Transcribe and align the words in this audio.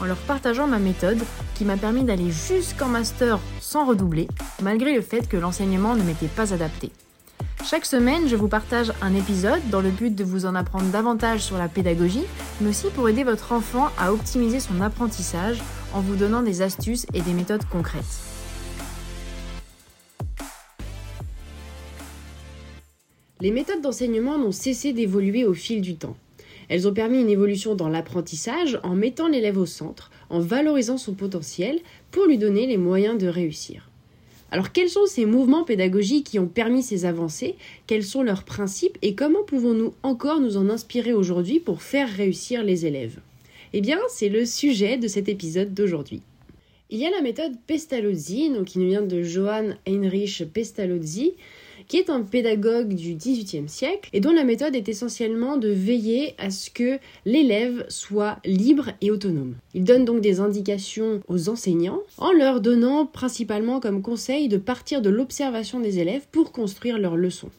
en 0.00 0.04
leur 0.04 0.16
partageant 0.16 0.66
ma 0.66 0.78
méthode 0.78 1.22
qui 1.54 1.64
m'a 1.64 1.76
permis 1.76 2.04
d'aller 2.04 2.30
jusqu'en 2.30 2.88
master 2.88 3.38
sans 3.60 3.86
redoubler, 3.86 4.28
malgré 4.62 4.94
le 4.94 5.02
fait 5.02 5.28
que 5.28 5.36
l'enseignement 5.36 5.94
ne 5.94 6.02
m'était 6.02 6.28
pas 6.28 6.52
adapté. 6.52 6.90
Chaque 7.64 7.84
semaine, 7.84 8.28
je 8.28 8.36
vous 8.36 8.48
partage 8.48 8.92
un 9.02 9.14
épisode 9.14 9.60
dans 9.70 9.80
le 9.80 9.90
but 9.90 10.14
de 10.14 10.24
vous 10.24 10.46
en 10.46 10.54
apprendre 10.54 10.90
davantage 10.90 11.40
sur 11.40 11.58
la 11.58 11.68
pédagogie, 11.68 12.24
mais 12.60 12.70
aussi 12.70 12.86
pour 12.94 13.08
aider 13.08 13.24
votre 13.24 13.52
enfant 13.52 13.88
à 13.98 14.12
optimiser 14.12 14.60
son 14.60 14.80
apprentissage 14.80 15.60
en 15.92 16.00
vous 16.00 16.16
donnant 16.16 16.42
des 16.42 16.62
astuces 16.62 17.06
et 17.12 17.20
des 17.20 17.32
méthodes 17.32 17.64
concrètes. 17.70 18.04
Les 23.40 23.50
méthodes 23.50 23.82
d'enseignement 23.82 24.38
n'ont 24.38 24.50
cessé 24.50 24.92
d'évoluer 24.92 25.44
au 25.44 25.54
fil 25.54 25.80
du 25.80 25.96
temps. 25.96 26.16
Elles 26.68 26.86
ont 26.86 26.92
permis 26.92 27.20
une 27.20 27.30
évolution 27.30 27.74
dans 27.74 27.88
l'apprentissage 27.88 28.78
en 28.82 28.94
mettant 28.94 29.28
l'élève 29.28 29.58
au 29.58 29.66
centre, 29.66 30.10
en 30.30 30.40
valorisant 30.40 30.98
son 30.98 31.14
potentiel 31.14 31.80
pour 32.10 32.26
lui 32.26 32.38
donner 32.38 32.66
les 32.66 32.76
moyens 32.76 33.18
de 33.18 33.26
réussir. 33.26 33.88
Alors 34.50 34.72
quels 34.72 34.88
sont 34.88 35.06
ces 35.06 35.26
mouvements 35.26 35.64
pédagogiques 35.64 36.26
qui 36.26 36.38
ont 36.38 36.46
permis 36.46 36.82
ces 36.82 37.04
avancées? 37.04 37.56
Quels 37.86 38.04
sont 38.04 38.22
leurs 38.22 38.44
principes? 38.44 38.96
Et 39.02 39.14
comment 39.14 39.42
pouvons-nous 39.42 39.92
encore 40.02 40.40
nous 40.40 40.56
en 40.56 40.70
inspirer 40.70 41.12
aujourd'hui 41.12 41.60
pour 41.60 41.82
faire 41.82 42.08
réussir 42.08 42.62
les 42.62 42.86
élèves? 42.86 43.20
Eh 43.74 43.82
bien, 43.82 43.98
c'est 44.08 44.30
le 44.30 44.46
sujet 44.46 44.96
de 44.96 45.08
cet 45.08 45.28
épisode 45.28 45.74
d'aujourd'hui. 45.74 46.22
Il 46.90 46.98
y 46.98 47.04
a 47.04 47.10
la 47.10 47.20
méthode 47.20 47.52
Pestalozzi, 47.66 48.50
qui 48.64 48.78
nous 48.78 48.88
vient 48.88 49.02
de 49.02 49.22
Johann 49.22 49.76
Heinrich 49.86 50.42
Pestalozzi, 50.50 51.34
qui 51.88 51.96
est 51.96 52.10
un 52.10 52.20
pédagogue 52.20 52.92
du 52.92 53.14
XVIIIe 53.14 53.68
siècle 53.68 54.10
et 54.12 54.20
dont 54.20 54.32
la 54.32 54.44
méthode 54.44 54.76
est 54.76 54.88
essentiellement 54.88 55.56
de 55.56 55.70
veiller 55.70 56.34
à 56.38 56.50
ce 56.50 56.70
que 56.70 56.98
l'élève 57.24 57.86
soit 57.88 58.38
libre 58.44 58.90
et 59.00 59.10
autonome. 59.10 59.56
Il 59.74 59.84
donne 59.84 60.04
donc 60.04 60.20
des 60.20 60.40
indications 60.40 61.20
aux 61.28 61.48
enseignants 61.48 62.02
en 62.18 62.32
leur 62.32 62.60
donnant 62.60 63.06
principalement 63.06 63.80
comme 63.80 64.02
conseil 64.02 64.48
de 64.48 64.58
partir 64.58 65.02
de 65.02 65.10
l'observation 65.10 65.80
des 65.80 65.98
élèves 65.98 66.26
pour 66.30 66.52
construire 66.52 66.98
leurs 66.98 67.16
leçons. 67.16 67.50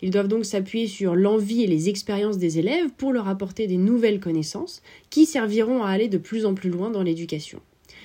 Ils 0.00 0.10
doivent 0.10 0.28
donc 0.28 0.44
s'appuyer 0.44 0.86
sur 0.86 1.16
l'envie 1.16 1.64
et 1.64 1.66
les 1.66 1.88
expériences 1.88 2.38
des 2.38 2.58
élèves 2.58 2.90
pour 2.96 3.12
leur 3.12 3.28
apporter 3.28 3.66
des 3.66 3.78
nouvelles 3.78 4.20
connaissances 4.20 4.82
qui 5.10 5.26
serviront 5.26 5.82
à 5.82 5.90
aller 5.90 6.08
de 6.08 6.18
plus 6.18 6.46
en 6.46 6.54
plus 6.54 6.70
loin 6.70 6.90
dans 6.90 7.02
l'éducation. 7.02 7.60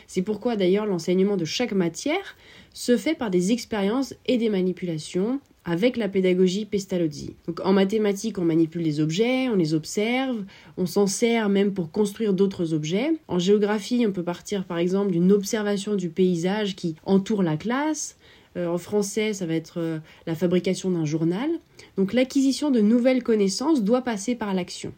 C'est 0.08 0.22
pourquoi 0.22 0.56
d'ailleurs 0.56 0.86
l'enseignement 0.86 1.38
de 1.38 1.46
chaque 1.46 1.72
matière 1.72 2.36
se 2.74 2.98
fait 2.98 3.14
par 3.14 3.30
des 3.30 3.52
expériences 3.52 4.16
et 4.26 4.38
des 4.38 4.50
manipulations 4.50 5.40
avec 5.66 5.98
la 5.98 6.10
pédagogie 6.10 6.66
Pestalozzi. 6.66 7.36
Donc 7.48 7.60
en 7.66 7.74
mathématiques, 7.74 8.38
on 8.38 8.46
manipule 8.46 8.82
les 8.82 9.00
objets, 9.00 9.50
on 9.50 9.56
les 9.56 9.74
observe, 9.74 10.44
on 10.78 10.86
s'en 10.86 11.08
sert 11.08 11.50
même 11.50 11.74
pour 11.74 11.92
construire 11.92 12.34
d'autres 12.34 12.74
objets. 12.74 13.14
En 13.28 13.40
géographie, 13.40 14.06
on 14.08 14.12
peut 14.12 14.24
partir 14.24 14.66
par 14.66 14.78
exemple 14.78 15.12
d'une 15.12 15.32
observation 15.32 15.96
du 15.96 16.10
paysage 16.10 16.76
qui 16.76 16.96
entoure 17.06 17.44
la 17.44 17.58
classe. 17.58 18.18
Euh, 18.56 18.68
en 18.68 18.78
français, 18.78 19.34
ça 19.34 19.46
va 19.46 19.56
être 19.56 19.80
euh, 19.80 20.00
la 20.28 20.36
fabrication 20.36 20.92
d'un 20.92 21.06
journal. 21.06 21.50
Donc 21.98 22.14
l'acquisition 22.14 22.70
de 22.70 22.82
nouvelles 22.82 23.24
connaissances 23.24 23.84
doit 23.84 24.02
passer 24.02 24.36
par 24.36 24.54
l'action. 24.54 24.94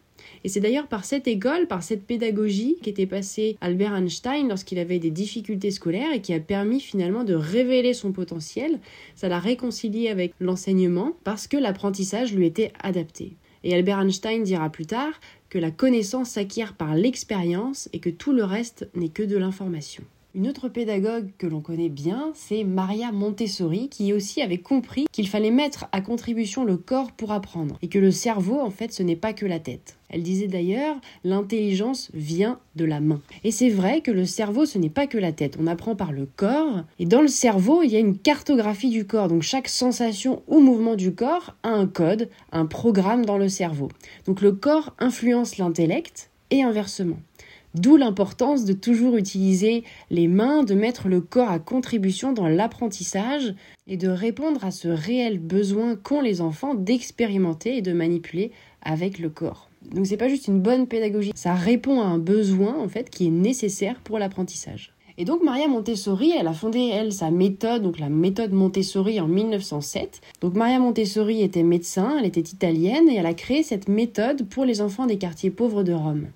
Et 0.45 0.47
c'est 0.47 0.59
d'ailleurs 0.59 0.85
par 0.85 1.05
cette 1.05 1.27
école, 1.27 1.65
par 1.65 1.81
cette 1.81 2.05
pédagogie 2.05 2.77
qu'était 2.83 3.07
passé 3.07 3.57
Albert 3.61 3.95
Einstein 3.95 4.47
lorsqu'il 4.47 4.77
avait 4.77 4.99
des 4.99 5.09
difficultés 5.09 5.71
scolaires 5.71 6.13
et 6.13 6.21
qui 6.21 6.35
a 6.35 6.39
permis 6.39 6.79
finalement 6.79 7.23
de 7.23 7.33
révéler 7.33 7.95
son 7.95 8.11
potentiel. 8.11 8.79
Ça 9.15 9.27
l'a 9.27 9.39
réconcilié 9.39 10.07
avec 10.07 10.35
l'enseignement 10.39 11.13
parce 11.23 11.47
que 11.47 11.57
l'apprentissage 11.57 12.31
lui 12.31 12.45
était 12.45 12.71
adapté. 12.79 13.31
Et 13.63 13.73
Albert 13.73 14.01
Einstein 14.01 14.43
dira 14.43 14.69
plus 14.69 14.85
tard 14.85 15.19
que 15.49 15.57
la 15.57 15.71
connaissance 15.71 16.29
s'acquiert 16.29 16.75
par 16.75 16.93
l'expérience 16.93 17.89
et 17.91 17.97
que 17.97 18.11
tout 18.11 18.31
le 18.31 18.43
reste 18.43 18.87
n'est 18.93 19.09
que 19.09 19.23
de 19.23 19.37
l'information. 19.37 20.03
Une 20.35 20.49
autre 20.49 20.67
pédagogue 20.67 21.29
que 21.37 21.47
l'on 21.47 21.61
connaît 21.61 21.87
bien, 21.87 22.31
c'est 22.33 22.65
Maria 22.65 23.13
Montessori, 23.13 23.87
qui 23.87 24.11
aussi 24.11 24.41
avait 24.41 24.57
compris 24.57 25.05
qu'il 25.13 25.29
fallait 25.29 25.49
mettre 25.49 25.87
à 25.93 26.01
contribution 26.01 26.65
le 26.65 26.75
corps 26.75 27.13
pour 27.13 27.31
apprendre, 27.31 27.77
et 27.81 27.87
que 27.87 27.99
le 27.99 28.11
cerveau, 28.11 28.59
en 28.59 28.69
fait, 28.69 28.91
ce 28.91 29.01
n'est 29.01 29.15
pas 29.15 29.31
que 29.31 29.45
la 29.45 29.59
tête. 29.59 29.95
Elle 30.09 30.23
disait 30.23 30.49
d'ailleurs, 30.49 30.97
l'intelligence 31.23 32.11
vient 32.13 32.59
de 32.75 32.83
la 32.83 32.99
main. 32.99 33.21
Et 33.45 33.51
c'est 33.51 33.69
vrai 33.69 34.01
que 34.01 34.11
le 34.11 34.25
cerveau, 34.25 34.65
ce 34.65 34.77
n'est 34.77 34.89
pas 34.89 35.07
que 35.07 35.17
la 35.17 35.31
tête. 35.31 35.55
On 35.57 35.67
apprend 35.67 35.95
par 35.95 36.11
le 36.11 36.25
corps. 36.25 36.83
Et 36.99 37.05
dans 37.05 37.21
le 37.21 37.29
cerveau, 37.29 37.81
il 37.81 37.91
y 37.91 37.95
a 37.95 37.99
une 37.99 38.17
cartographie 38.17 38.89
du 38.89 39.07
corps. 39.07 39.29
Donc 39.29 39.41
chaque 39.41 39.69
sensation 39.69 40.43
ou 40.47 40.59
mouvement 40.59 40.95
du 40.95 41.15
corps 41.15 41.55
a 41.63 41.69
un 41.69 41.87
code, 41.87 42.29
un 42.51 42.65
programme 42.65 43.25
dans 43.25 43.37
le 43.37 43.47
cerveau. 43.47 43.87
Donc 44.25 44.41
le 44.41 44.51
corps 44.51 44.93
influence 44.99 45.57
l'intellect 45.57 46.29
et 46.51 46.61
inversement. 46.61 47.17
D'où 47.75 47.97
l'importance 47.97 48.63
de 48.63 48.71
toujours 48.71 49.17
utiliser 49.17 49.83
les 50.09 50.29
mains, 50.29 50.63
de 50.63 50.75
mettre 50.75 51.09
le 51.09 51.19
corps 51.19 51.49
à 51.49 51.59
contribution 51.59 52.31
dans 52.31 52.47
l'apprentissage 52.47 53.53
et 53.85 53.97
de 53.97 54.07
répondre 54.07 54.63
à 54.63 54.71
ce 54.71 54.87
réel 54.87 55.39
besoin 55.39 55.97
qu'ont 55.97 56.21
les 56.21 56.39
enfants 56.39 56.73
d'expérimenter 56.73 57.75
et 57.75 57.81
de 57.81 57.91
manipuler 57.91 58.51
avec 58.81 59.19
le 59.19 59.29
corps. 59.29 59.69
Donc 59.93 60.07
c'est 60.07 60.15
pas 60.15 60.29
juste 60.29 60.47
une 60.47 60.61
bonne 60.61 60.87
pédagogie, 60.87 61.33
ça 61.35 61.53
répond 61.53 61.99
à 61.99 62.05
un 62.05 62.17
besoin 62.17 62.79
en 62.79 62.87
fait 62.87 63.09
qui 63.09 63.27
est 63.27 63.31
nécessaire 63.31 63.99
pour 63.99 64.19
l'apprentissage. 64.19 64.93
Et 65.17 65.25
donc 65.25 65.43
Maria 65.43 65.67
Montessori, 65.67 66.31
elle 66.37 66.47
a 66.47 66.53
fondé 66.53 66.89
elle 66.93 67.11
sa 67.11 67.29
méthode, 67.29 67.83
donc 67.83 67.99
la 67.99 68.09
méthode 68.09 68.53
Montessori 68.53 69.19
en 69.19 69.27
1907. 69.27 70.21
Donc 70.39 70.53
Maria 70.53 70.79
Montessori 70.79 71.41
était 71.41 71.63
médecin, 71.63 72.17
elle 72.19 72.25
était 72.25 72.39
italienne 72.39 73.09
et 73.09 73.15
elle 73.15 73.25
a 73.25 73.33
créé 73.33 73.63
cette 73.63 73.89
méthode 73.89 74.47
pour 74.47 74.63
les 74.63 74.79
enfants 74.79 75.07
des 75.07 75.17
quartiers 75.17 75.51
pauvres 75.51 75.83
de 75.83 75.93
Rome. 75.93 76.27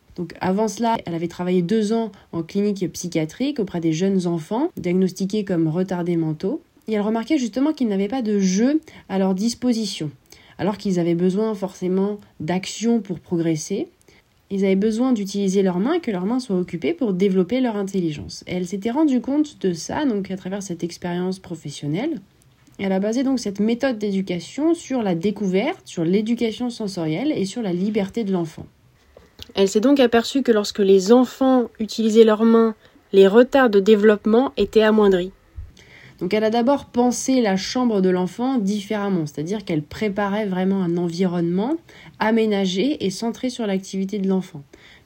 Avant 0.41 0.67
cela, 0.67 0.97
elle 1.05 1.15
avait 1.15 1.27
travaillé 1.27 1.61
deux 1.61 1.93
ans 1.93 2.11
en 2.31 2.43
clinique 2.43 2.91
psychiatrique 2.91 3.59
auprès 3.59 3.79
des 3.79 3.93
jeunes 3.93 4.27
enfants 4.27 4.69
diagnostiqués 4.77 5.45
comme 5.45 5.67
retardés 5.67 6.17
mentaux. 6.17 6.61
Et 6.87 6.93
elle 6.93 7.01
remarquait 7.01 7.37
justement 7.37 7.71
qu'ils 7.71 7.87
n'avaient 7.87 8.07
pas 8.07 8.21
de 8.21 8.39
jeu 8.39 8.81
à 9.09 9.19
leur 9.19 9.35
disposition, 9.35 10.09
alors 10.57 10.77
qu'ils 10.77 10.99
avaient 10.99 11.15
besoin 11.15 11.53
forcément 11.53 12.17
d'action 12.39 12.99
pour 12.99 13.19
progresser. 13.19 13.87
Ils 14.49 14.65
avaient 14.65 14.75
besoin 14.75 15.13
d'utiliser 15.13 15.61
leurs 15.61 15.79
mains, 15.79 15.99
que 15.99 16.09
leurs 16.09 16.25
mains 16.25 16.39
soient 16.39 16.57
occupées 16.57 16.93
pour 16.93 17.13
développer 17.13 17.61
leur 17.61 17.75
intelligence. 17.75 18.43
Elle 18.47 18.65
s'était 18.67 18.89
rendue 18.89 19.21
compte 19.21 19.61
de 19.61 19.73
ça, 19.73 20.05
donc 20.05 20.31
à 20.31 20.37
travers 20.37 20.63
cette 20.63 20.83
expérience 20.83 21.37
professionnelle. 21.37 22.19
Elle 22.79 22.91
a 22.91 22.99
basé 22.99 23.23
donc 23.23 23.39
cette 23.39 23.59
méthode 23.59 23.99
d'éducation 23.99 24.73
sur 24.73 25.03
la 25.03 25.13
découverte, 25.13 25.81
sur 25.85 26.03
l'éducation 26.03 26.71
sensorielle 26.71 27.31
et 27.35 27.45
sur 27.45 27.61
la 27.61 27.73
liberté 27.73 28.23
de 28.23 28.31
l'enfant. 28.31 28.65
Elle 29.55 29.67
s'est 29.67 29.79
donc 29.79 29.99
aperçue 29.99 30.43
que 30.43 30.51
lorsque 30.51 30.79
les 30.79 31.11
enfants 31.11 31.69
utilisaient 31.79 32.23
leurs 32.23 32.43
mains, 32.43 32.75
les 33.11 33.27
retards 33.27 33.69
de 33.69 33.79
développement 33.79 34.53
étaient 34.57 34.83
amoindris. 34.83 35.31
Donc 36.19 36.33
elle 36.33 36.43
a 36.43 36.49
d'abord 36.49 36.85
pensé 36.85 37.41
la 37.41 37.55
chambre 37.55 38.01
de 38.01 38.09
l'enfant 38.09 38.57
différemment, 38.57 39.25
c'est-à-dire 39.25 39.63
qu'elle 39.63 39.81
préparait 39.81 40.45
vraiment 40.45 40.83
un 40.83 40.97
environnement 40.97 41.75
aménagé 42.19 43.05
et 43.05 43.09
centré 43.09 43.49
sur 43.49 43.65
l'activité 43.65 44.19
de 44.19 44.27
l'enfant. 44.27 44.61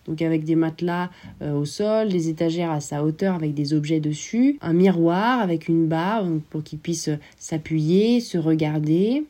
Donc 0.07 0.21
avec 0.21 0.43
des 0.43 0.55
matelas 0.55 1.09
euh, 1.41 1.53
au 1.53 1.65
sol, 1.65 2.09
des 2.09 2.29
étagères 2.29 2.71
à 2.71 2.81
sa 2.81 3.03
hauteur 3.03 3.35
avec 3.35 3.53
des 3.53 3.73
objets 3.73 3.99
dessus, 3.99 4.57
un 4.61 4.73
miroir 4.73 5.39
avec 5.39 5.67
une 5.67 5.87
barre 5.87 6.25
pour 6.49 6.63
qu'il 6.63 6.79
puisse 6.79 7.09
s'appuyer, 7.37 8.19
se 8.19 8.37
regarder. 8.37 9.23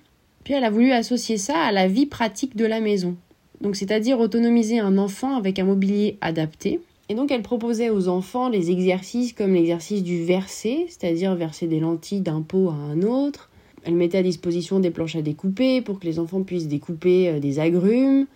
Puis 0.45 0.54
elle 0.54 0.63
a 0.63 0.71
voulu 0.71 0.92
associer 0.92 1.38
ça 1.38 1.59
à 1.59 1.71
la 1.71 1.88
vie 1.88 2.06
pratique 2.06 2.56
de 2.56 2.66
la 2.66 2.80
maison. 2.80 3.16
Donc 3.61 3.75
c'est-à-dire 3.75 4.19
autonomiser 4.19 4.79
un 4.79 4.97
enfant 4.97 5.38
avec 5.38 5.59
un 5.59 5.65
mobilier 5.65 6.17
adapté, 6.21 6.79
et 7.09 7.15
donc 7.15 7.31
elle 7.31 7.41
proposait 7.41 7.89
aux 7.89 8.07
enfants 8.07 8.50
les 8.50 8.71
exercices 8.71 9.33
comme 9.33 9.53
l'exercice 9.53 10.03
du 10.03 10.23
verser, 10.23 10.85
c'est-à-dire 10.88 11.35
verser 11.35 11.67
des 11.67 11.79
lentilles 11.79 12.21
d'un 12.21 12.41
pot 12.41 12.69
à 12.69 12.73
un 12.73 13.01
autre. 13.01 13.50
Elle 13.83 13.95
mettait 13.95 14.19
à 14.19 14.23
disposition 14.23 14.79
des 14.79 14.91
planches 14.91 15.17
à 15.17 15.21
découper 15.21 15.81
pour 15.81 16.00
que 16.00 16.05
les 16.05 16.19
enfants 16.19 16.44
puissent 16.44 16.69
découper 16.69 17.27
euh, 17.29 17.39
des 17.39 17.59
agrumes. 17.59 18.27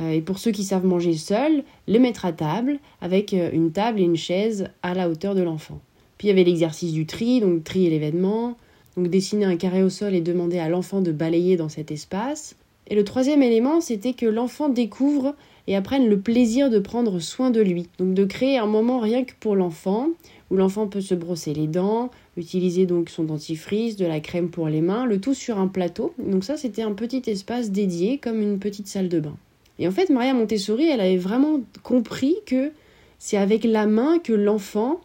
Euh, 0.00 0.10
et 0.10 0.20
pour 0.20 0.38
ceux 0.38 0.52
qui 0.52 0.62
savent 0.62 0.86
manger 0.86 1.14
seuls, 1.14 1.64
les 1.88 1.98
mettre 1.98 2.24
à 2.24 2.32
table 2.32 2.78
avec 3.00 3.34
euh, 3.34 3.50
une 3.52 3.72
table 3.72 4.00
et 4.00 4.04
une 4.04 4.16
chaise 4.16 4.68
à 4.82 4.94
la 4.94 5.08
hauteur 5.08 5.34
de 5.34 5.42
l'enfant. 5.42 5.80
Puis 6.16 6.28
il 6.28 6.30
y 6.30 6.32
avait 6.32 6.44
l'exercice 6.44 6.92
du 6.92 7.06
tri, 7.06 7.40
donc 7.40 7.64
trier 7.64 7.90
l'événement, 7.90 8.56
donc 8.96 9.08
dessiner 9.08 9.44
un 9.44 9.56
carré 9.56 9.82
au 9.82 9.90
sol 9.90 10.14
et 10.14 10.20
demander 10.20 10.60
à 10.60 10.68
l'enfant 10.68 11.00
de 11.00 11.10
balayer 11.10 11.56
dans 11.56 11.68
cet 11.68 11.90
espace. 11.90 12.54
Et 12.88 12.94
le 12.94 13.04
troisième 13.04 13.42
élément, 13.42 13.80
c'était 13.80 14.12
que 14.12 14.26
l'enfant 14.26 14.68
découvre 14.68 15.34
et 15.66 15.76
apprennent 15.76 16.08
le 16.08 16.18
plaisir 16.18 16.70
de 16.70 16.78
prendre 16.78 17.18
soin 17.18 17.50
de 17.50 17.60
lui. 17.60 17.88
Donc 17.98 18.14
de 18.14 18.24
créer 18.24 18.58
un 18.58 18.66
moment 18.66 19.00
rien 19.00 19.24
que 19.24 19.32
pour 19.40 19.56
l'enfant, 19.56 20.08
où 20.50 20.56
l'enfant 20.56 20.86
peut 20.86 21.00
se 21.00 21.14
brosser 21.14 21.54
les 21.54 21.66
dents, 21.66 22.10
utiliser 22.36 22.84
donc 22.84 23.08
son 23.08 23.24
dentifrice, 23.24 23.96
de 23.96 24.04
la 24.04 24.20
crème 24.20 24.50
pour 24.50 24.68
les 24.68 24.82
mains, 24.82 25.06
le 25.06 25.20
tout 25.20 25.34
sur 25.34 25.58
un 25.58 25.68
plateau. 25.68 26.12
Donc 26.18 26.44
ça, 26.44 26.56
c'était 26.56 26.82
un 26.82 26.92
petit 26.92 27.22
espace 27.26 27.70
dédié, 27.70 28.18
comme 28.18 28.42
une 28.42 28.58
petite 28.58 28.88
salle 28.88 29.08
de 29.08 29.20
bain. 29.20 29.36
Et 29.78 29.88
en 29.88 29.90
fait, 29.90 30.10
Maria 30.10 30.34
Montessori, 30.34 30.86
elle 30.86 31.00
avait 31.00 31.16
vraiment 31.16 31.60
compris 31.82 32.36
que 32.46 32.70
c'est 33.18 33.38
avec 33.38 33.64
la 33.64 33.86
main 33.86 34.18
que 34.18 34.32
l'enfant, 34.32 35.00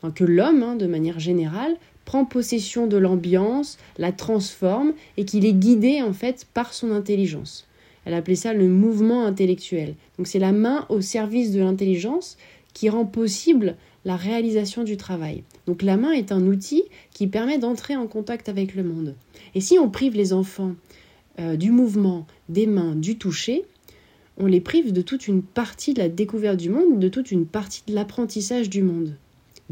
enfin 0.00 0.12
que 0.12 0.24
l'homme, 0.24 0.62
hein, 0.62 0.76
de 0.76 0.86
manière 0.86 1.18
générale, 1.18 1.76
prend 2.04 2.24
possession 2.24 2.86
de 2.86 2.96
l'ambiance, 2.96 3.78
la 3.98 4.12
transforme 4.12 4.92
et 5.16 5.24
qu'il 5.24 5.46
est 5.46 5.52
guidé 5.52 6.02
en 6.02 6.12
fait 6.12 6.46
par 6.52 6.74
son 6.74 6.90
intelligence. 6.90 7.66
Elle 8.04 8.14
appelait 8.14 8.34
ça 8.34 8.52
le 8.52 8.68
mouvement 8.68 9.24
intellectuel. 9.24 9.94
Donc 10.18 10.26
c'est 10.26 10.38
la 10.38 10.52
main 10.52 10.86
au 10.88 11.00
service 11.00 11.52
de 11.52 11.60
l'intelligence 11.60 12.36
qui 12.74 12.88
rend 12.88 13.04
possible 13.04 13.76
la 14.04 14.16
réalisation 14.16 14.82
du 14.82 14.96
travail. 14.96 15.44
Donc 15.66 15.82
la 15.82 15.96
main 15.96 16.12
est 16.12 16.32
un 16.32 16.46
outil 16.46 16.82
qui 17.12 17.28
permet 17.28 17.58
d'entrer 17.58 17.94
en 17.94 18.06
contact 18.06 18.48
avec 18.48 18.74
le 18.74 18.82
monde. 18.82 19.14
Et 19.54 19.60
si 19.60 19.78
on 19.78 19.90
prive 19.90 20.16
les 20.16 20.32
enfants 20.32 20.74
euh, 21.38 21.56
du 21.56 21.70
mouvement, 21.70 22.26
des 22.48 22.66
mains, 22.66 22.96
du 22.96 23.16
toucher, 23.16 23.64
on 24.38 24.46
les 24.46 24.60
prive 24.60 24.92
de 24.92 25.02
toute 25.02 25.28
une 25.28 25.42
partie 25.42 25.94
de 25.94 26.00
la 26.00 26.08
découverte 26.08 26.56
du 26.56 26.70
monde, 26.70 26.98
de 26.98 27.08
toute 27.08 27.30
une 27.30 27.46
partie 27.46 27.82
de 27.86 27.94
l'apprentissage 27.94 28.68
du 28.68 28.82
monde. 28.82 29.14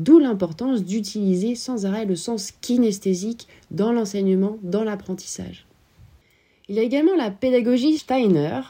D'où 0.00 0.18
l'importance 0.18 0.82
d'utiliser 0.82 1.54
sans 1.54 1.84
arrêt 1.84 2.06
le 2.06 2.16
sens 2.16 2.52
kinesthésique 2.62 3.46
dans 3.70 3.92
l'enseignement, 3.92 4.56
dans 4.62 4.82
l'apprentissage. 4.82 5.66
Il 6.70 6.76
y 6.76 6.78
a 6.78 6.82
également 6.82 7.14
la 7.16 7.30
pédagogie 7.30 7.98
Steiner. 7.98 8.62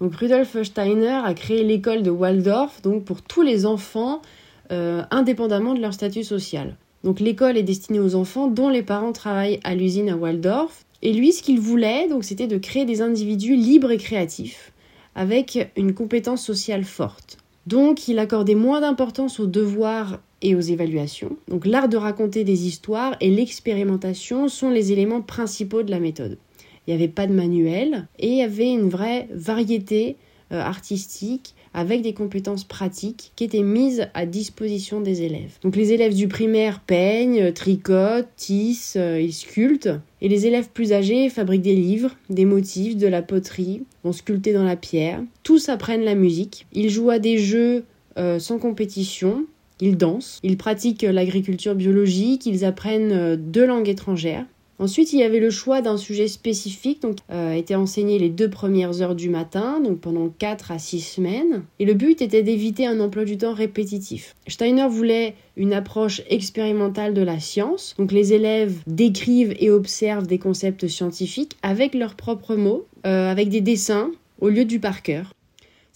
Donc 0.00 0.14
Rudolf 0.14 0.62
Steiner 0.62 1.22
a 1.24 1.34
créé 1.34 1.64
l'école 1.64 2.04
de 2.04 2.10
Waldorf 2.10 2.82
donc 2.82 3.02
pour 3.04 3.20
tous 3.20 3.42
les 3.42 3.66
enfants 3.66 4.22
euh, 4.70 5.02
indépendamment 5.10 5.74
de 5.74 5.80
leur 5.80 5.92
statut 5.92 6.22
social. 6.22 6.76
Donc 7.02 7.18
l'école 7.18 7.56
est 7.56 7.64
destinée 7.64 7.98
aux 7.98 8.14
enfants 8.14 8.46
dont 8.46 8.68
les 8.68 8.84
parents 8.84 9.12
travaillent 9.12 9.58
à 9.64 9.74
l'usine 9.74 10.08
à 10.08 10.16
Waldorf. 10.16 10.84
Et 11.02 11.12
lui, 11.12 11.32
ce 11.32 11.42
qu'il 11.42 11.58
voulait, 11.58 12.06
donc, 12.08 12.22
c'était 12.22 12.46
de 12.46 12.58
créer 12.58 12.84
des 12.84 13.02
individus 13.02 13.56
libres 13.56 13.90
et 13.90 13.98
créatifs, 13.98 14.72
avec 15.16 15.72
une 15.76 15.94
compétence 15.94 16.44
sociale 16.44 16.84
forte. 16.84 17.38
Donc, 17.66 18.08
il 18.08 18.18
accordait 18.18 18.54
moins 18.54 18.80
d'importance 18.80 19.40
aux 19.40 19.46
devoirs 19.46 20.20
et 20.40 20.54
aux 20.54 20.60
évaluations. 20.60 21.36
Donc, 21.48 21.66
l'art 21.66 21.88
de 21.88 21.96
raconter 21.96 22.44
des 22.44 22.66
histoires 22.66 23.16
et 23.20 23.30
l'expérimentation 23.30 24.48
sont 24.48 24.70
les 24.70 24.92
éléments 24.92 25.22
principaux 25.22 25.82
de 25.82 25.90
la 25.90 25.98
méthode. 25.98 26.38
Il 26.86 26.94
n'y 26.94 27.02
avait 27.02 27.12
pas 27.12 27.26
de 27.26 27.32
manuel 27.32 28.06
et 28.18 28.28
il 28.28 28.36
y 28.36 28.42
avait 28.42 28.70
une 28.70 28.88
vraie 28.88 29.28
variété 29.32 30.16
artistique 30.50 31.54
avec 31.76 32.00
des 32.00 32.14
compétences 32.14 32.64
pratiques 32.64 33.32
qui 33.36 33.44
étaient 33.44 33.62
mises 33.62 34.08
à 34.14 34.24
disposition 34.24 35.02
des 35.02 35.22
élèves. 35.22 35.58
Donc 35.62 35.76
les 35.76 35.92
élèves 35.92 36.14
du 36.14 36.26
primaire 36.26 36.80
peignent, 36.80 37.52
tricotent, 37.52 38.28
tissent 38.36 38.96
euh, 38.96 39.16
et 39.16 39.30
sculptent. 39.30 39.90
Et 40.22 40.28
les 40.28 40.46
élèves 40.46 40.70
plus 40.72 40.94
âgés 40.94 41.28
fabriquent 41.28 41.62
des 41.62 41.76
livres, 41.76 42.16
des 42.30 42.46
motifs, 42.46 42.96
de 42.96 43.06
la 43.06 43.20
poterie, 43.20 43.82
vont 44.04 44.12
sculpter 44.12 44.54
dans 44.54 44.64
la 44.64 44.76
pierre. 44.76 45.22
Tous 45.42 45.68
apprennent 45.68 46.04
la 46.04 46.14
musique. 46.14 46.66
Ils 46.72 46.88
jouent 46.88 47.10
à 47.10 47.18
des 47.18 47.36
jeux 47.36 47.84
euh, 48.16 48.38
sans 48.38 48.58
compétition. 48.58 49.44
Ils 49.82 49.98
dansent. 49.98 50.40
Ils 50.42 50.56
pratiquent 50.56 51.02
l'agriculture 51.02 51.74
biologique. 51.74 52.46
Ils 52.46 52.64
apprennent 52.64 53.12
euh, 53.12 53.36
deux 53.36 53.66
langues 53.66 53.90
étrangères. 53.90 54.46
Ensuite, 54.78 55.12
il 55.12 55.20
y 55.20 55.22
avait 55.22 55.40
le 55.40 55.50
choix 55.50 55.80
d'un 55.80 55.96
sujet 55.96 56.28
spécifique, 56.28 57.00
donc 57.00 57.16
euh, 57.30 57.52
été 57.52 57.74
enseigné 57.74 58.18
les 58.18 58.28
deux 58.28 58.50
premières 58.50 59.00
heures 59.00 59.14
du 59.14 59.30
matin, 59.30 59.80
donc 59.80 60.00
pendant 60.00 60.28
4 60.28 60.70
à 60.70 60.78
6 60.78 61.00
semaines. 61.00 61.62
Et 61.78 61.86
le 61.86 61.94
but 61.94 62.20
était 62.20 62.42
d'éviter 62.42 62.86
un 62.86 63.00
emploi 63.00 63.24
du 63.24 63.38
temps 63.38 63.54
répétitif. 63.54 64.34
Steiner 64.46 64.86
voulait 64.88 65.34
une 65.56 65.72
approche 65.72 66.20
expérimentale 66.28 67.14
de 67.14 67.22
la 67.22 67.40
science, 67.40 67.94
donc 67.98 68.12
les 68.12 68.34
élèves 68.34 68.76
décrivent 68.86 69.54
et 69.58 69.70
observent 69.70 70.26
des 70.26 70.38
concepts 70.38 70.86
scientifiques 70.86 71.56
avec 71.62 71.94
leurs 71.94 72.14
propres 72.14 72.56
mots, 72.56 72.86
euh, 73.06 73.30
avec 73.30 73.48
des 73.48 73.62
dessins, 73.62 74.10
au 74.40 74.50
lieu 74.50 74.66
du 74.66 74.78
par 74.78 75.02
cœur. 75.02 75.32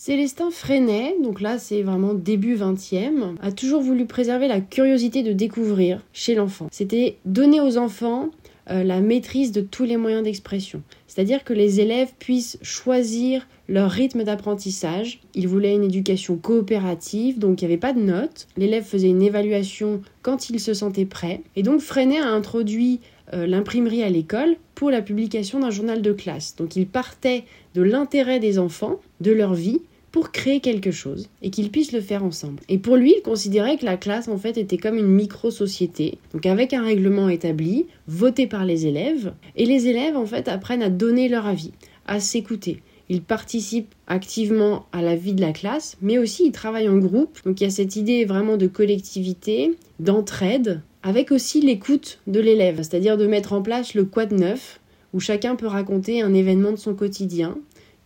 Célestin 0.02 0.50
Freinet, 0.50 1.16
donc 1.22 1.42
là 1.42 1.58
c'est 1.58 1.82
vraiment 1.82 2.14
début 2.14 2.56
20e, 2.56 3.34
a 3.42 3.52
toujours 3.52 3.82
voulu 3.82 4.06
préserver 4.06 4.48
la 4.48 4.62
curiosité 4.62 5.22
de 5.22 5.34
découvrir 5.34 6.00
chez 6.14 6.34
l'enfant. 6.34 6.68
C'était 6.72 7.18
donner 7.26 7.60
aux 7.60 7.76
enfants 7.76 8.30
euh, 8.70 8.84
la 8.84 9.00
maîtrise 9.00 9.52
de 9.52 9.60
tous 9.60 9.84
les 9.84 9.96
moyens 9.96 10.22
d'expression. 10.22 10.82
C'est-à-dire 11.06 11.44
que 11.44 11.52
les 11.52 11.80
élèves 11.80 12.12
puissent 12.18 12.58
choisir 12.62 13.46
leur 13.68 13.90
rythme 13.90 14.24
d'apprentissage. 14.24 15.20
Il 15.34 15.48
voulait 15.48 15.74
une 15.74 15.84
éducation 15.84 16.36
coopérative, 16.36 17.38
donc 17.38 17.60
il 17.60 17.66
n'y 17.66 17.72
avait 17.72 17.80
pas 17.80 17.92
de 17.92 18.00
notes. 18.00 18.46
L'élève 18.56 18.84
faisait 18.84 19.08
une 19.08 19.22
évaluation 19.22 20.02
quand 20.22 20.50
il 20.50 20.60
se 20.60 20.74
sentait 20.74 21.04
prêt. 21.04 21.42
Et 21.56 21.62
donc 21.62 21.80
Freinet 21.80 22.20
a 22.20 22.28
introduit 22.28 23.00
euh, 23.32 23.46
l'imprimerie 23.46 24.02
à 24.02 24.08
l'école 24.08 24.56
pour 24.74 24.90
la 24.90 25.02
publication 25.02 25.60
d'un 25.60 25.70
journal 25.70 26.02
de 26.02 26.12
classe. 26.12 26.56
Donc 26.56 26.76
il 26.76 26.86
partait 26.86 27.44
de 27.74 27.82
l'intérêt 27.82 28.40
des 28.40 28.58
enfants, 28.58 29.00
de 29.20 29.30
leur 29.30 29.54
vie, 29.54 29.80
pour 30.12 30.32
créer 30.32 30.60
quelque 30.60 30.90
chose 30.90 31.28
et 31.42 31.50
qu'ils 31.50 31.70
puissent 31.70 31.92
le 31.92 32.00
faire 32.00 32.24
ensemble. 32.24 32.62
Et 32.68 32.78
pour 32.78 32.96
lui, 32.96 33.14
il 33.16 33.22
considérait 33.22 33.76
que 33.76 33.84
la 33.84 33.96
classe 33.96 34.28
en 34.28 34.38
fait 34.38 34.58
était 34.58 34.78
comme 34.78 34.96
une 34.96 35.06
micro-société, 35.06 36.18
donc 36.32 36.46
avec 36.46 36.72
un 36.72 36.84
règlement 36.84 37.28
établi, 37.28 37.86
voté 38.08 38.46
par 38.46 38.64
les 38.64 38.86
élèves, 38.86 39.32
et 39.56 39.66
les 39.66 39.86
élèves 39.86 40.16
en 40.16 40.26
fait 40.26 40.48
apprennent 40.48 40.82
à 40.82 40.90
donner 40.90 41.28
leur 41.28 41.46
avis, 41.46 41.72
à 42.06 42.20
s'écouter. 42.20 42.82
Ils 43.08 43.22
participent 43.22 43.94
activement 44.06 44.86
à 44.92 45.02
la 45.02 45.16
vie 45.16 45.34
de 45.34 45.40
la 45.40 45.52
classe, 45.52 45.96
mais 46.00 46.18
aussi 46.18 46.46
ils 46.46 46.52
travaillent 46.52 46.88
en 46.88 46.98
groupe. 46.98 47.40
Donc 47.44 47.60
il 47.60 47.64
y 47.64 47.66
a 47.66 47.70
cette 47.70 47.96
idée 47.96 48.24
vraiment 48.24 48.56
de 48.56 48.68
collectivité, 48.68 49.72
d'entraide, 49.98 50.80
avec 51.02 51.32
aussi 51.32 51.60
l'écoute 51.60 52.20
de 52.28 52.38
l'élève, 52.38 52.76
c'est-à-dire 52.76 53.16
de 53.16 53.26
mettre 53.26 53.52
en 53.52 53.62
place 53.62 53.94
le 53.94 54.04
quad 54.04 54.32
neuf, 54.32 54.80
où 55.12 55.18
chacun 55.18 55.56
peut 55.56 55.66
raconter 55.66 56.22
un 56.22 56.32
événement 56.34 56.70
de 56.70 56.76
son 56.76 56.94
quotidien, 56.94 57.58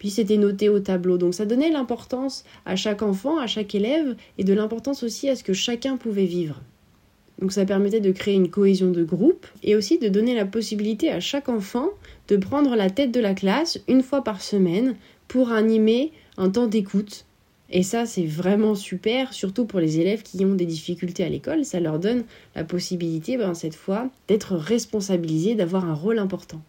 puis 0.05 0.11
c'était 0.11 0.37
noté 0.37 0.69
au 0.69 0.81
tableau. 0.81 1.17
Donc 1.17 1.33
ça 1.33 1.47
donnait 1.47 1.71
l'importance 1.71 2.45
à 2.67 2.77
chaque 2.77 3.01
enfant, 3.01 3.39
à 3.39 3.47
chaque 3.47 3.75
élève, 3.75 4.17
et 4.37 4.45
de 4.45 4.53
l'importance 4.53 5.03
aussi 5.03 5.31
à 5.31 5.35
ce 5.35 5.43
que 5.43 5.55
chacun 5.55 5.97
pouvait 5.97 6.27
vivre. 6.27 6.61
Donc 7.39 7.53
ça 7.53 7.65
permettait 7.65 8.01
de 8.01 8.13
créer 8.13 8.35
une 8.35 8.51
cohésion 8.51 8.91
de 8.91 9.03
groupe 9.03 9.47
et 9.63 9.75
aussi 9.75 9.99
de 9.99 10.09
donner 10.09 10.35
la 10.35 10.45
possibilité 10.45 11.11
à 11.11 11.21
chaque 11.21 11.49
enfant 11.49 11.89
de 12.29 12.37
prendre 12.37 12.77
la 12.77 12.91
tête 12.91 13.13
de 13.13 13.21
la 13.21 13.33
classe 13.33 13.81
une 13.89 14.03
fois 14.03 14.23
par 14.23 14.43
semaine 14.43 14.95
pour 15.27 15.53
animer 15.53 16.13
un 16.37 16.51
temps 16.51 16.67
d'écoute. 16.67 17.25
Et 17.71 17.83
ça, 17.83 18.05
c'est 18.05 18.27
vraiment 18.27 18.75
super, 18.75 19.33
surtout 19.33 19.65
pour 19.65 19.81
les 19.81 20.01
élèves 20.01 20.23
qui 20.23 20.45
ont 20.45 20.55
des 20.55 20.67
difficultés 20.67 21.25
à 21.25 21.31
l'école. 21.31 21.65
Ça 21.65 21.81
leur 21.81 21.99
donne 21.99 22.25
la 22.55 22.65
possibilité, 22.65 23.39
ben, 23.39 23.55
cette 23.55 23.75
fois, 23.75 24.11
d'être 24.29 24.55
responsabilisés, 24.55 25.55
d'avoir 25.55 25.87
un 25.87 25.95
rôle 25.95 26.19
important. 26.19 26.61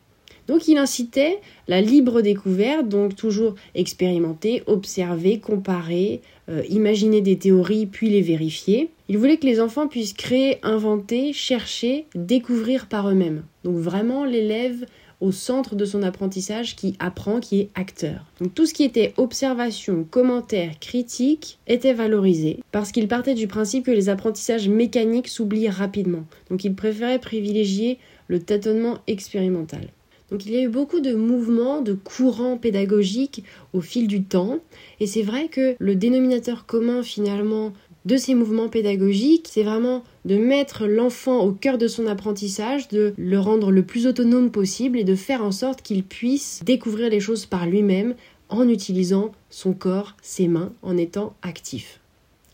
Donc 0.47 0.67
il 0.67 0.77
incitait 0.77 1.39
la 1.67 1.81
libre 1.81 2.21
découverte, 2.21 2.87
donc 2.87 3.15
toujours 3.15 3.55
expérimenter, 3.73 4.63
observer, 4.67 5.39
comparer, 5.39 6.21
euh, 6.49 6.61
imaginer 6.69 7.21
des 7.21 7.37
théories 7.37 7.87
puis 7.87 8.09
les 8.09 8.21
vérifier. 8.21 8.89
Il 9.09 9.17
voulait 9.17 9.37
que 9.37 9.45
les 9.45 9.59
enfants 9.59 9.87
puissent 9.87 10.13
créer, 10.13 10.59
inventer, 10.63 11.33
chercher, 11.33 12.05
découvrir 12.13 12.87
par 12.87 13.09
eux-mêmes. 13.09 13.43
Donc 13.63 13.77
vraiment 13.77 14.25
l'élève 14.25 14.85
au 15.21 15.31
centre 15.31 15.75
de 15.75 15.85
son 15.85 16.03
apprentissage 16.03 16.75
qui 16.75 16.95
apprend, 16.99 17.39
qui 17.39 17.61
est 17.61 17.69
acteur. 17.75 18.25
Donc 18.39 18.53
tout 18.53 18.65
ce 18.65 18.73
qui 18.73 18.83
était 18.83 19.13
observation, 19.17 20.03
commentaire, 20.03 20.77
critique 20.79 21.57
était 21.67 21.93
valorisé 21.93 22.59
parce 22.71 22.91
qu'il 22.91 23.07
partait 23.07 23.33
du 23.33 23.47
principe 23.47 23.85
que 23.85 23.91
les 23.91 24.09
apprentissages 24.09 24.69
mécaniques 24.69 25.29
s'oublient 25.29 25.69
rapidement. 25.69 26.25
Donc 26.49 26.63
il 26.63 26.75
préférait 26.75 27.19
privilégier 27.19 27.97
le 28.27 28.39
tâtonnement 28.39 28.99
expérimental. 29.07 29.87
Donc 30.35 30.45
il 30.45 30.51
y 30.51 30.57
a 30.57 30.63
eu 30.63 30.67
beaucoup 30.67 30.99
de 30.99 31.15
mouvements, 31.15 31.81
de 31.81 31.93
courants 31.93 32.57
pédagogiques 32.57 33.45
au 33.71 33.79
fil 33.79 34.05
du 34.05 34.21
temps. 34.21 34.59
Et 34.99 35.07
c'est 35.07 35.21
vrai 35.21 35.47
que 35.47 35.77
le 35.79 35.95
dénominateur 35.95 36.65
commun 36.65 37.03
finalement 37.03 37.71
de 38.03 38.17
ces 38.17 38.35
mouvements 38.35 38.67
pédagogiques, 38.67 39.47
c'est 39.49 39.63
vraiment 39.63 40.03
de 40.25 40.35
mettre 40.35 40.87
l'enfant 40.87 41.39
au 41.45 41.53
cœur 41.53 41.77
de 41.77 41.87
son 41.87 42.05
apprentissage, 42.05 42.89
de 42.89 43.13
le 43.17 43.39
rendre 43.39 43.71
le 43.71 43.83
plus 43.83 44.07
autonome 44.07 44.51
possible 44.51 44.99
et 44.99 45.05
de 45.05 45.15
faire 45.15 45.41
en 45.41 45.53
sorte 45.53 45.81
qu'il 45.81 46.03
puisse 46.03 46.59
découvrir 46.65 47.09
les 47.09 47.21
choses 47.21 47.45
par 47.45 47.65
lui-même 47.65 48.13
en 48.49 48.67
utilisant 48.67 49.31
son 49.49 49.71
corps, 49.71 50.17
ses 50.21 50.49
mains, 50.49 50.73
en 50.81 50.97
étant 50.97 51.33
actif. 51.43 52.01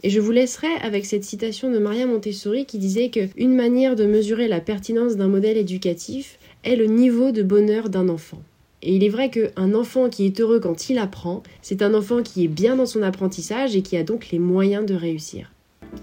Et 0.04 0.10
je 0.10 0.20
vous 0.20 0.32
laisserai 0.32 0.68
avec 0.82 1.06
cette 1.06 1.24
citation 1.24 1.72
de 1.72 1.78
Maria 1.78 2.08
Montessori 2.08 2.66
qui 2.66 2.80
disait 2.80 3.10
qu'une 3.10 3.56
manière 3.56 3.96
de 3.96 4.06
mesurer 4.06 4.48
la 4.48 4.60
pertinence 4.60 5.16
d'un 5.16 5.28
modèle 5.28 5.58
éducatif, 5.58 6.40
est 6.64 6.76
le 6.76 6.86
niveau 6.86 7.32
de 7.32 7.44
bonheur 7.44 7.90
d'un 7.90 8.10
enfant. 8.10 8.42
Et 8.84 8.96
il 8.96 9.04
est 9.04 9.10
vrai 9.10 9.30
qu'un 9.30 9.74
enfant 9.74 10.10
qui 10.10 10.26
est 10.26 10.40
heureux 10.40 10.60
quand 10.60 10.90
il 10.90 10.98
apprend, 10.98 11.44
c'est 11.62 11.82
un 11.82 11.94
enfant 11.94 12.24
qui 12.24 12.46
est 12.46 12.48
bien 12.48 12.76
dans 12.76 12.86
son 12.86 13.04
apprentissage 13.04 13.76
et 13.76 13.82
qui 13.82 13.96
a 13.98 14.04
donc 14.04 14.30
les 14.32 14.40
moyens 14.40 14.86
de 14.86 14.96
réussir. 14.96 15.52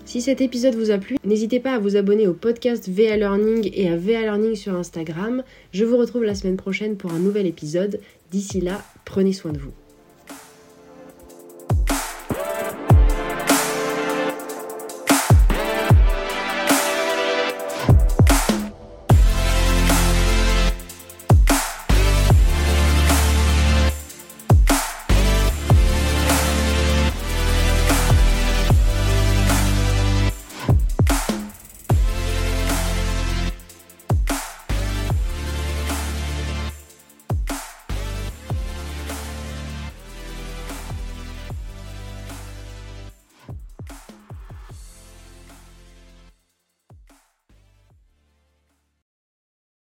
Si 0.04 0.20
cet 0.20 0.40
épisode 0.40 0.74
vous 0.74 0.90
a 0.90 0.98
plu, 0.98 1.16
n'hésitez 1.24 1.60
pas 1.60 1.74
à 1.74 1.78
vous 1.78 1.96
abonner 1.96 2.26
au 2.26 2.34
podcast 2.34 2.88
VA 2.88 3.16
Learning 3.16 3.70
et 3.72 3.88
à 3.88 3.96
VA 3.96 4.20
Learning 4.20 4.54
sur 4.54 4.74
Instagram. 4.74 5.42
Je 5.72 5.84
vous 5.84 5.96
retrouve 5.96 6.24
la 6.24 6.34
semaine 6.34 6.56
prochaine 6.56 6.96
pour 6.96 7.12
un 7.12 7.18
nouvel 7.18 7.46
épisode. 7.46 8.00
D'ici 8.30 8.60
là, 8.60 8.82
prenez 9.04 9.32
soin 9.32 9.52
de 9.52 9.58
vous. 9.58 9.72